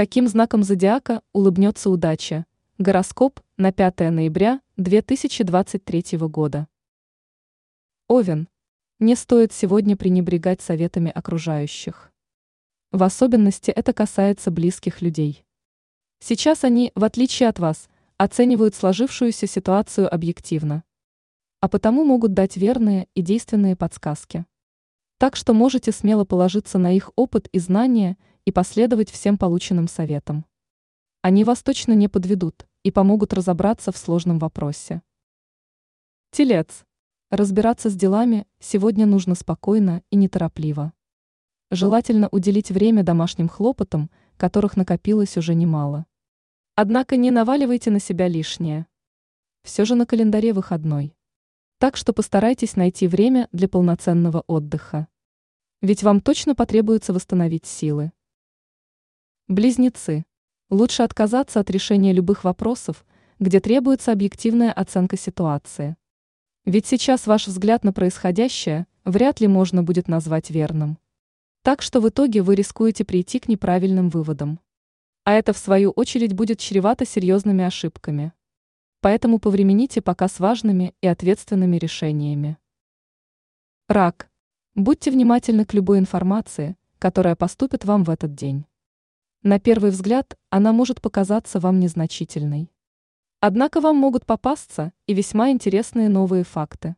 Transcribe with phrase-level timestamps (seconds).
[0.00, 2.46] Каким знаком зодиака улыбнется удача?
[2.78, 6.68] Гороскоп на 5 ноября 2023 года.
[8.08, 8.48] Овен.
[8.98, 12.14] Не стоит сегодня пренебрегать советами окружающих.
[12.92, 15.44] В особенности это касается близких людей.
[16.18, 20.82] Сейчас они, в отличие от вас, оценивают сложившуюся ситуацию объективно.
[21.60, 24.46] А потому могут дать верные и действенные подсказки.
[25.18, 30.44] Так что можете смело положиться на их опыт и знания и последовать всем полученным советам.
[31.22, 35.02] Они вас точно не подведут и помогут разобраться в сложном вопросе.
[36.30, 36.84] Телец.
[37.30, 40.92] Разбираться с делами сегодня нужно спокойно и неторопливо.
[41.70, 46.06] Желательно уделить время домашним хлопотам, которых накопилось уже немало.
[46.74, 48.86] Однако не наваливайте на себя лишнее.
[49.62, 51.14] Все же на календаре выходной.
[51.78, 55.06] Так что постарайтесь найти время для полноценного отдыха.
[55.82, 58.12] Ведь вам точно потребуется восстановить силы.
[59.50, 60.24] Близнецы.
[60.70, 63.04] Лучше отказаться от решения любых вопросов,
[63.40, 65.96] где требуется объективная оценка ситуации.
[66.66, 70.98] Ведь сейчас ваш взгляд на происходящее вряд ли можно будет назвать верным.
[71.62, 74.60] Так что в итоге вы рискуете прийти к неправильным выводам.
[75.24, 78.32] А это в свою очередь будет чревато серьезными ошибками.
[79.00, 82.56] Поэтому повремените пока с важными и ответственными решениями.
[83.88, 84.30] Рак.
[84.76, 88.64] Будьте внимательны к любой информации, которая поступит вам в этот день.
[89.42, 92.70] На первый взгляд она может показаться вам незначительной.
[93.40, 96.94] Однако вам могут попасться и весьма интересные новые факты.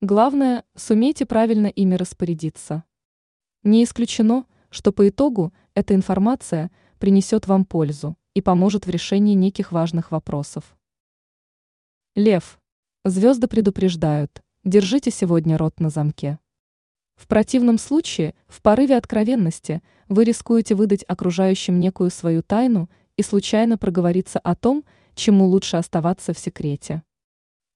[0.00, 2.82] Главное, сумейте правильно ими распорядиться.
[3.62, 9.70] Не исключено, что по итогу эта информация принесет вам пользу и поможет в решении неких
[9.70, 10.76] важных вопросов.
[12.16, 12.60] Лев.
[13.04, 16.40] Звезды предупреждают, держите сегодня рот на замке.
[17.18, 23.76] В противном случае, в порыве откровенности, вы рискуете выдать окружающим некую свою тайну и случайно
[23.76, 24.84] проговориться о том,
[25.16, 27.02] чему лучше оставаться в секрете.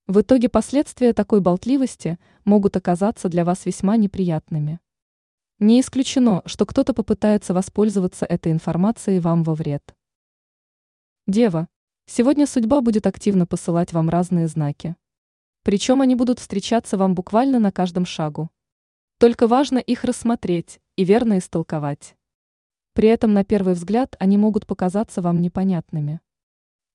[0.07, 4.79] В итоге последствия такой болтливости могут оказаться для вас весьма неприятными.
[5.59, 9.93] Не исключено, что кто-то попытается воспользоваться этой информацией вам во вред.
[11.27, 11.67] Дева,
[12.05, 14.95] сегодня судьба будет активно посылать вам разные знаки.
[15.63, 18.49] Причем они будут встречаться вам буквально на каждом шагу.
[19.23, 22.17] Только важно их рассмотреть и верно истолковать.
[22.91, 26.19] При этом на первый взгляд они могут показаться вам непонятными.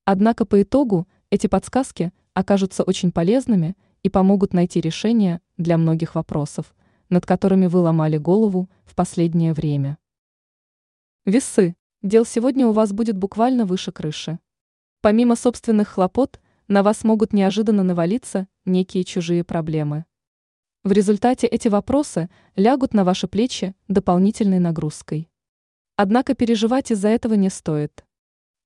[0.05, 6.77] Однако по итогу эти подсказки окажутся очень полезными и помогут найти решение для многих вопросов,
[7.09, 9.97] над которыми вы ломали голову в последнее время.
[11.25, 11.77] Весы.
[12.03, 14.39] Дел сегодня у вас будет буквально выше крыши.
[15.01, 20.05] Помимо собственных хлопот, на вас могут неожиданно навалиться некие чужие проблемы.
[20.85, 25.29] В результате эти вопросы лягут на ваши плечи дополнительной нагрузкой.
[25.97, 28.05] Однако переживать из-за этого не стоит.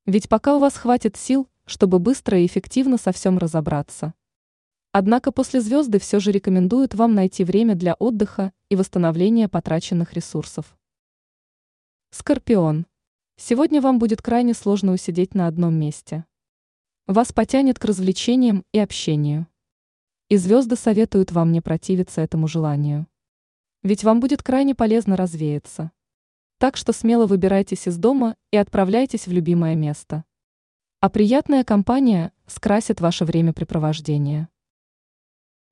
[0.05, 4.13] Ведь пока у вас хватит сил, чтобы быстро и эффективно со всем разобраться.
[4.93, 10.77] Однако после звезды все же рекомендуют вам найти время для отдыха и восстановления потраченных ресурсов.
[12.11, 12.87] Скорпион.
[13.39, 16.27] Сегодня вам будет крайне сложно усидеть на одном месте.
[17.07, 19.47] Вас потянет к развлечениям и общению.
[20.33, 23.07] И звезды советуют вам не противиться этому желанию.
[23.83, 25.93] Ведь вам будет крайне полезно развеяться.
[26.57, 30.25] Так что смело выбирайтесь из дома и отправляйтесь в любимое место.
[31.01, 34.49] А приятная компания скрасит ваше времяпрепровождение.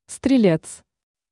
[0.09, 0.85] Стрелец.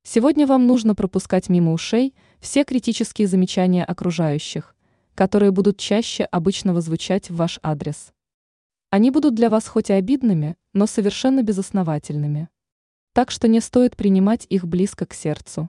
[0.05, 4.75] Сегодня вам нужно пропускать мимо ушей все критические замечания окружающих,
[5.15, 8.15] которые будут чаще обычного звучать в ваш адрес.
[8.89, 12.49] Они будут для вас хоть и обидными, но совершенно безосновательными
[13.19, 15.69] так что не стоит принимать их близко к сердцу.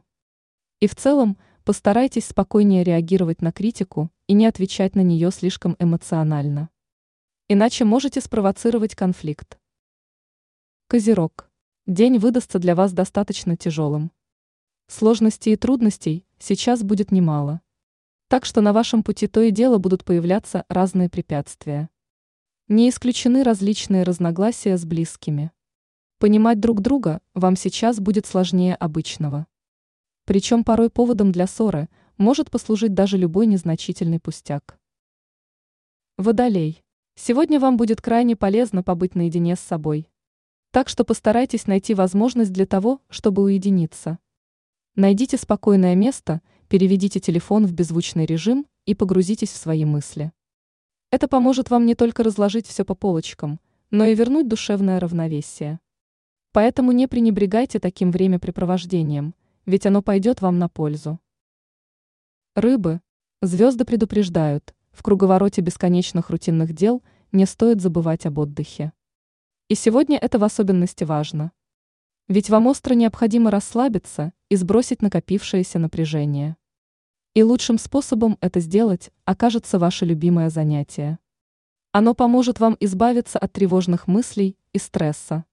[0.81, 6.69] И в целом, постарайтесь спокойнее реагировать на критику и не отвечать на нее слишком эмоционально.
[7.47, 9.57] Иначе можете спровоцировать конфликт.
[10.85, 11.49] Козерог.
[11.87, 14.11] День выдастся для вас достаточно тяжелым.
[14.85, 17.61] Сложностей и трудностей сейчас будет немало.
[18.27, 21.89] Так что на вашем пути то и дело будут появляться разные препятствия.
[22.67, 25.51] Не исключены различные разногласия с близкими.
[26.19, 29.47] Понимать друг друга вам сейчас будет сложнее обычного.
[30.25, 31.87] Причем порой поводом для ссоры
[32.17, 34.77] может послужить даже любой незначительный пустяк.
[36.17, 36.83] Водолей.
[37.15, 40.09] Сегодня вам будет крайне полезно побыть наедине с собой.
[40.71, 44.19] Так что постарайтесь найти возможность для того, чтобы уединиться.
[44.95, 50.33] Найдите спокойное место, переведите телефон в беззвучный режим и погрузитесь в свои мысли.
[51.11, 55.79] Это поможет вам не только разложить все по полочкам, но и вернуть душевное равновесие.
[56.51, 59.35] Поэтому не пренебрегайте таким времяпрепровождением,
[59.65, 61.19] ведь оно пойдет вам на пользу.
[62.55, 63.01] Рыбы.
[63.41, 68.91] Звезды предупреждают, в круговороте бесконечных рутинных дел не стоит забывать об отдыхе.
[69.67, 71.51] И сегодня это в особенности важно.
[72.27, 76.57] Ведь вам остро необходимо расслабиться и сбросить накопившееся напряжение.
[77.35, 81.19] И лучшим способом это сделать окажется ваше любимое занятие.
[81.91, 85.45] Оно поможет вам избавиться от тревожных мыслей и стресса.